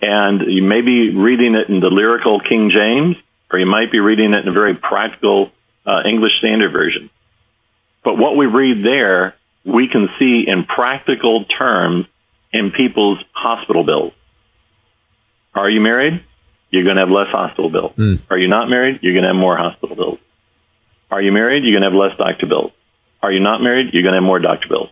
and 0.02 0.42
you 0.52 0.64
may 0.64 0.82
be 0.82 1.16
reading 1.16 1.56
it 1.56 1.70
in 1.70 1.80
the 1.80 1.90
lyrical 1.90 2.40
King 2.40 2.70
James, 2.70 3.16
or 3.52 3.60
you 3.60 3.66
might 3.66 3.92
be 3.92 4.00
reading 4.00 4.34
it 4.34 4.44
in 4.44 4.48
a 4.48 4.54
very 4.54 4.76
practical 4.76 5.52
uh, 5.86 6.02
English 6.06 6.38
Standard 6.40 6.72
Version. 6.72 7.10
But 8.04 8.18
what 8.18 8.36
we 8.36 8.46
read 8.48 8.86
there, 8.86 9.36
we 9.64 9.88
can 9.88 10.10
see 10.20 10.46
in 10.48 10.66
practical 10.66 11.46
terms 11.46 12.06
in 12.54 12.72
people's 12.72 13.20
hospital 13.34 13.84
bills. 13.84 14.14
Are 15.54 15.70
you 15.70 15.82
married? 15.82 16.24
You're 16.70 16.84
going 16.84 16.96
to 16.96 17.02
have 17.02 17.10
less 17.10 17.28
hospital 17.30 17.70
bills. 17.70 17.94
Mm. 17.98 18.24
Are 18.30 18.38
you 18.38 18.48
not 18.48 18.70
married? 18.70 19.00
You're 19.02 19.14
going 19.14 19.24
to 19.24 19.30
have 19.30 19.36
more 19.36 19.58
hospital 19.58 19.96
bills. 19.96 20.20
Are 21.12 21.22
you 21.22 21.32
married? 21.32 21.64
You're 21.64 21.80
going 21.80 21.84
to 21.84 21.90
have 21.90 22.10
less 22.10 22.18
doctor 22.18 22.48
bills. 22.48 22.72
Are 23.22 23.32
you 23.32 23.40
not 23.40 23.62
married? 23.62 23.94
You're 23.94 24.04
going 24.04 24.14
to 24.14 24.18
have 24.18 24.24
more 24.24 24.40
doctor 24.40 24.68
bills. 24.68 24.90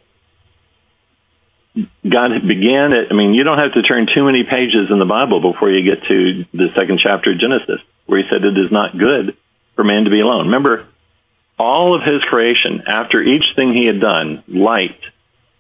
God 2.08 2.32
began 2.48 2.92
it. 2.92 3.08
I 3.10 3.14
mean, 3.14 3.34
you 3.34 3.44
don't 3.44 3.58
have 3.58 3.74
to 3.74 3.82
turn 3.82 4.08
too 4.14 4.26
many 4.26 4.44
pages 4.44 4.92
in 4.92 5.00
the 5.00 5.06
Bible 5.06 5.42
before 5.42 5.72
you 5.72 5.84
get 5.84 6.04
to 6.08 6.46
the 6.54 6.68
second 6.76 7.00
chapter 7.02 7.32
of 7.32 7.40
Genesis, 7.40 7.80
where 8.06 8.22
he 8.22 8.30
said 8.30 8.44
it 8.44 8.58
is 8.58 8.72
not 8.72 8.98
good 8.98 9.38
for 9.76 9.84
man 9.84 10.04
to 10.04 10.12
be 10.12 10.20
alone. 10.20 10.48
Remember, 10.48 10.88
all 11.58 11.96
of 11.96 12.04
his 12.04 12.22
creation, 12.24 12.84
after 12.88 13.22
each 13.22 13.46
thing 13.56 13.74
he 13.74 13.86
had 13.86 14.02
done, 14.02 14.44
light, 14.48 15.00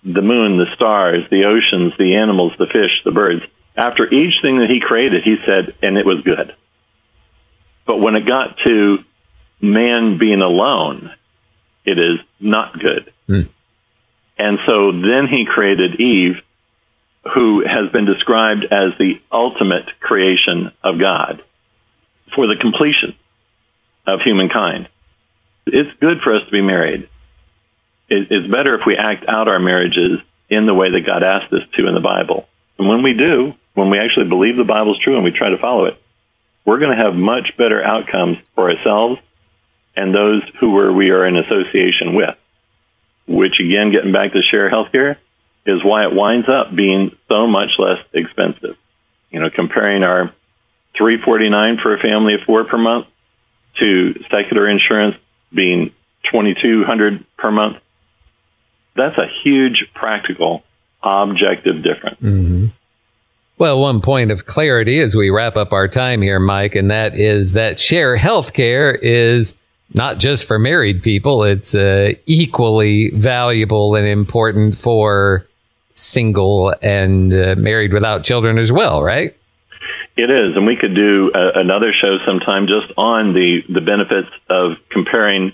the 0.03 0.21
moon, 0.21 0.57
the 0.57 0.73
stars, 0.75 1.23
the 1.29 1.45
oceans, 1.45 1.93
the 1.97 2.15
animals, 2.15 2.53
the 2.57 2.67
fish, 2.67 3.01
the 3.05 3.11
birds. 3.11 3.43
After 3.75 4.11
each 4.11 4.41
thing 4.41 4.59
that 4.59 4.69
he 4.69 4.79
created, 4.79 5.23
he 5.23 5.37
said, 5.45 5.75
and 5.81 5.97
it 5.97 6.05
was 6.05 6.21
good. 6.21 6.55
But 7.85 7.97
when 7.97 8.15
it 8.15 8.25
got 8.25 8.57
to 8.63 8.99
man 9.61 10.17
being 10.17 10.41
alone, 10.41 11.11
it 11.85 11.99
is 11.99 12.19
not 12.39 12.79
good. 12.79 13.13
Mm. 13.29 13.49
And 14.37 14.59
so 14.65 14.91
then 14.91 15.27
he 15.27 15.45
created 15.45 15.99
Eve, 15.99 16.37
who 17.33 17.63
has 17.65 17.91
been 17.91 18.05
described 18.05 18.65
as 18.65 18.93
the 18.97 19.21
ultimate 19.31 19.85
creation 19.99 20.71
of 20.83 20.99
God 20.99 21.43
for 22.35 22.47
the 22.47 22.55
completion 22.55 23.15
of 24.07 24.21
humankind. 24.21 24.89
It's 25.67 25.91
good 25.99 26.21
for 26.21 26.33
us 26.33 26.43
to 26.45 26.51
be 26.51 26.61
married 26.61 27.07
it's 28.11 28.51
better 28.51 28.75
if 28.75 28.85
we 28.85 28.97
act 28.97 29.25
out 29.27 29.47
our 29.47 29.59
marriages 29.59 30.19
in 30.49 30.65
the 30.65 30.73
way 30.73 30.91
that 30.91 31.05
God 31.05 31.23
asked 31.23 31.51
us 31.53 31.63
to 31.75 31.87
in 31.87 31.93
the 31.93 32.01
Bible. 32.01 32.47
And 32.77 32.87
when 32.87 33.03
we 33.03 33.13
do, 33.13 33.53
when 33.73 33.89
we 33.89 33.99
actually 33.99 34.27
believe 34.27 34.57
the 34.57 34.65
Bible's 34.65 34.99
true 34.99 35.15
and 35.15 35.23
we 35.23 35.31
try 35.31 35.49
to 35.49 35.57
follow 35.57 35.85
it, 35.85 36.01
we're 36.65 36.79
going 36.79 36.95
to 36.95 37.03
have 37.03 37.15
much 37.15 37.53
better 37.57 37.81
outcomes 37.81 38.37
for 38.53 38.69
ourselves 38.69 39.19
and 39.95 40.13
those 40.13 40.41
who 40.59 40.93
we 40.93 41.09
are 41.09 41.25
in 41.25 41.37
association 41.37 42.15
with. 42.15 42.35
Which 43.27 43.59
again, 43.59 43.91
getting 43.91 44.11
back 44.11 44.33
to 44.33 44.41
share 44.41 44.69
healthcare, 44.69 45.17
is 45.65 45.83
why 45.83 46.03
it 46.03 46.13
winds 46.13 46.49
up 46.49 46.75
being 46.75 47.15
so 47.29 47.47
much 47.47 47.69
less 47.77 47.99
expensive. 48.13 48.75
You 49.29 49.39
know, 49.39 49.49
comparing 49.49 50.03
our 50.03 50.33
349 50.97 51.77
for 51.81 51.95
a 51.95 51.99
family 51.99 52.33
of 52.33 52.41
four 52.41 52.65
per 52.65 52.77
month 52.77 53.07
to 53.79 54.15
secular 54.29 54.67
insurance 54.67 55.15
being 55.53 55.93
2200 56.31 57.25
per 57.37 57.51
month 57.51 57.77
that's 58.95 59.17
a 59.17 59.27
huge 59.43 59.87
practical 59.93 60.63
objective 61.03 61.83
difference. 61.83 62.19
Mm-hmm. 62.21 62.67
Well, 63.57 63.79
one 63.79 64.01
point 64.01 64.31
of 64.31 64.45
clarity 64.47 64.99
as 64.99 65.15
we 65.15 65.29
wrap 65.29 65.55
up 65.55 65.71
our 65.71 65.87
time 65.87 66.21
here, 66.21 66.39
Mike, 66.39 66.73
and 66.73 66.89
that 66.89 67.15
is 67.15 67.53
that 67.53 67.79
share 67.79 68.17
healthcare 68.17 68.97
is 69.01 69.53
not 69.93 70.17
just 70.17 70.45
for 70.45 70.57
married 70.57 71.03
people. 71.03 71.43
It's 71.43 71.75
uh, 71.75 72.13
equally 72.25 73.11
valuable 73.11 73.95
and 73.95 74.07
important 74.07 74.77
for 74.77 75.45
single 75.93 76.73
and 76.81 77.33
uh, 77.33 77.55
married 77.57 77.93
without 77.93 78.23
children 78.23 78.57
as 78.57 78.71
well, 78.71 79.03
right? 79.03 79.35
It 80.17 80.29
is, 80.29 80.55
and 80.55 80.65
we 80.65 80.75
could 80.75 80.95
do 80.95 81.31
a, 81.33 81.59
another 81.59 81.93
show 81.93 82.17
sometime 82.25 82.67
just 82.67 82.91
on 82.97 83.33
the 83.33 83.63
the 83.69 83.81
benefits 83.81 84.29
of 84.49 84.73
comparing 84.89 85.53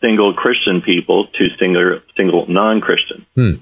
single 0.00 0.34
Christian 0.34 0.80
people 0.82 1.26
to 1.26 1.48
single 1.58 2.00
single 2.16 2.46
non-Christian. 2.48 3.26
Hmm. 3.34 3.52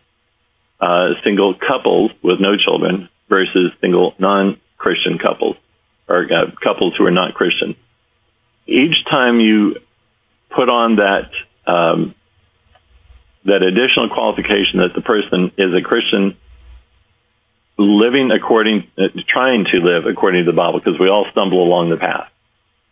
Uh, 0.78 1.14
single 1.24 1.54
couples 1.54 2.10
with 2.22 2.38
no 2.38 2.56
children 2.56 3.08
versus 3.28 3.72
single 3.80 4.14
non-Christian 4.18 5.18
couples 5.18 5.56
or 6.06 6.30
uh, 6.30 6.50
couples 6.62 6.94
who 6.96 7.06
are 7.06 7.10
not 7.10 7.34
Christian. 7.34 7.76
Each 8.66 9.04
time 9.08 9.40
you 9.40 9.76
put 10.50 10.68
on 10.68 10.96
that 10.96 11.30
um, 11.66 12.14
that 13.44 13.62
additional 13.62 14.10
qualification 14.10 14.80
that 14.80 14.94
the 14.94 15.00
person 15.00 15.52
is 15.56 15.72
a 15.72 15.80
Christian 15.80 16.36
living 17.78 18.30
according, 18.30 18.88
uh, 18.98 19.08
trying 19.28 19.64
to 19.66 19.78
live 19.78 20.06
according 20.06 20.44
to 20.44 20.50
the 20.50 20.56
Bible, 20.56 20.80
because 20.80 20.98
we 20.98 21.08
all 21.08 21.26
stumble 21.30 21.62
along 21.62 21.90
the 21.90 21.96
path, 21.96 22.28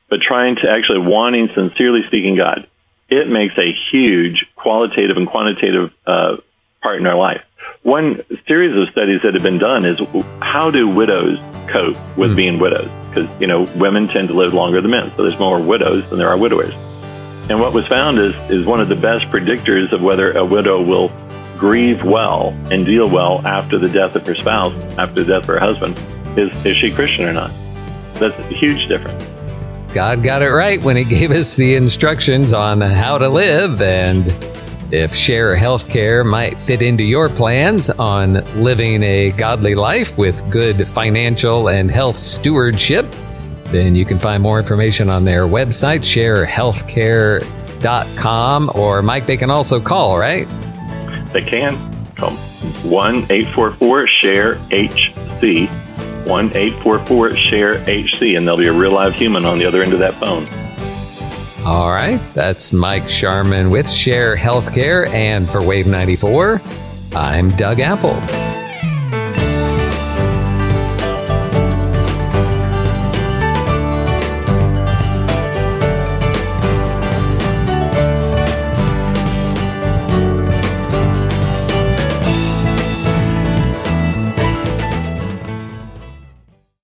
but 0.08 0.20
trying 0.20 0.56
to 0.56 0.70
actually 0.70 1.00
wanting, 1.00 1.48
sincerely 1.54 2.02
seeking 2.10 2.36
God 2.36 2.66
it 3.08 3.28
makes 3.28 3.56
a 3.58 3.72
huge 3.90 4.46
qualitative 4.56 5.16
and 5.16 5.28
quantitative 5.28 5.92
uh, 6.06 6.36
part 6.82 7.00
in 7.00 7.06
our 7.06 7.16
life. 7.16 7.42
One 7.82 8.22
series 8.46 8.76
of 8.76 8.88
studies 8.92 9.20
that 9.22 9.34
have 9.34 9.42
been 9.42 9.58
done 9.58 9.84
is 9.84 10.00
how 10.40 10.70
do 10.70 10.88
widows 10.88 11.38
cope 11.70 11.96
with 12.16 12.32
mm. 12.32 12.36
being 12.36 12.58
widows? 12.58 12.90
Because, 13.08 13.28
you 13.40 13.46
know, 13.46 13.62
women 13.76 14.06
tend 14.06 14.28
to 14.28 14.34
live 14.34 14.54
longer 14.54 14.80
than 14.80 14.90
men, 14.90 15.10
so 15.16 15.22
there's 15.22 15.38
more 15.38 15.60
widows 15.60 16.08
than 16.08 16.18
there 16.18 16.28
are 16.28 16.38
widowers. 16.38 16.74
And 17.50 17.60
what 17.60 17.74
was 17.74 17.86
found 17.86 18.18
is, 18.18 18.34
is 18.50 18.64
one 18.64 18.80
of 18.80 18.88
the 18.88 18.96
best 18.96 19.26
predictors 19.26 19.92
of 19.92 20.02
whether 20.02 20.32
a 20.32 20.44
widow 20.44 20.82
will 20.82 21.12
grieve 21.58 22.04
well 22.04 22.48
and 22.70 22.86
deal 22.86 23.08
well 23.08 23.46
after 23.46 23.78
the 23.78 23.88
death 23.88 24.16
of 24.16 24.26
her 24.26 24.34
spouse, 24.34 24.74
after 24.98 25.22
the 25.22 25.32
death 25.32 25.42
of 25.42 25.48
her 25.48 25.60
husband, 25.60 25.98
is, 26.38 26.66
is 26.66 26.76
she 26.76 26.90
Christian 26.90 27.26
or 27.26 27.32
not? 27.32 27.50
That's 28.14 28.38
a 28.38 28.46
huge 28.54 28.88
difference. 28.88 29.33
God 29.94 30.22
got 30.24 30.42
it 30.42 30.50
right 30.50 30.82
when 30.82 30.96
He 30.96 31.04
gave 31.04 31.30
us 31.30 31.54
the 31.54 31.76
instructions 31.76 32.52
on 32.52 32.80
how 32.80 33.16
to 33.16 33.28
live 33.28 33.80
and 33.80 34.26
if 34.92 35.14
Share 35.14 35.56
Healthcare 35.56 36.26
might 36.26 36.56
fit 36.56 36.82
into 36.82 37.04
your 37.04 37.28
plans 37.28 37.90
on 37.90 38.44
living 38.60 39.04
a 39.04 39.30
godly 39.32 39.76
life 39.76 40.18
with 40.18 40.50
good 40.50 40.88
financial 40.88 41.68
and 41.68 41.88
health 41.90 42.16
stewardship, 42.16 43.06
then 43.66 43.94
you 43.94 44.04
can 44.04 44.18
find 44.18 44.42
more 44.42 44.58
information 44.58 45.08
on 45.08 45.24
their 45.24 45.44
website, 45.44 46.00
sharehealthcare.com, 46.00 48.70
or 48.74 49.00
Mike, 49.00 49.26
they 49.26 49.36
can 49.36 49.50
also 49.50 49.80
call, 49.80 50.18
right? 50.18 50.48
They 51.32 51.42
can. 51.42 51.76
Call 52.16 52.32
1 52.32 53.26
844 53.30 54.08
SHARE 54.08 54.56
HC. 54.70 55.70
1 56.26 56.56
844 56.56 57.36
SHARE 57.36 57.78
HC, 57.80 58.36
and 58.36 58.46
there'll 58.46 58.58
be 58.58 58.66
a 58.66 58.72
real 58.72 58.92
live 58.92 59.14
human 59.14 59.44
on 59.44 59.58
the 59.58 59.64
other 59.64 59.82
end 59.82 59.92
of 59.92 59.98
that 59.98 60.14
phone. 60.14 60.46
All 61.66 61.90
right. 61.90 62.20
That's 62.34 62.72
Mike 62.72 63.08
Sharman 63.08 63.70
with 63.70 63.88
Share 63.88 64.36
Healthcare. 64.36 65.08
And 65.08 65.48
for 65.48 65.62
Wave 65.62 65.86
94, 65.86 66.60
I'm 67.14 67.50
Doug 67.56 67.80
Apple. 67.80 68.53